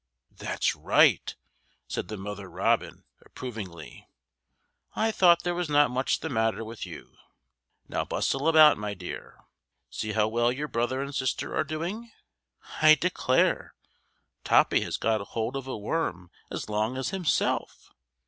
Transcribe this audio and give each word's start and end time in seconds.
"That's 0.31 0.75
right!" 0.75 1.35
said 1.87 2.07
the 2.07 2.17
mother 2.17 2.49
robin, 2.49 3.03
approvingly. 3.23 4.07
"I 4.95 5.11
thought 5.11 5.43
there 5.43 5.53
was 5.53 5.69
not 5.69 5.91
much 5.91 6.21
the 6.21 6.27
matter 6.29 6.65
with 6.65 6.87
you. 6.87 7.17
Now 7.87 8.05
bustle 8.05 8.47
about, 8.47 8.79
my 8.79 8.95
dear! 8.95 9.41
See 9.91 10.13
how 10.13 10.27
well 10.27 10.51
your 10.51 10.67
brother 10.67 11.03
and 11.03 11.13
sister 11.13 11.55
are 11.55 11.63
doing! 11.63 12.11
I 12.81 12.95
declare, 12.95 13.75
Toppy 14.43 14.81
has 14.81 14.97
got 14.97 15.21
hold 15.21 15.55
of 15.55 15.67
a 15.67 15.77
worm 15.77 16.31
as 16.49 16.67
long 16.67 16.97
as 16.97 17.09
himself. 17.09 17.91